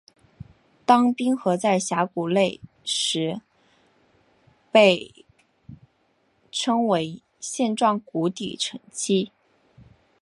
[0.83, 3.41] 当冰河在峡谷内时则
[4.71, 5.13] 被
[6.51, 9.31] 称为线状谷底沉积。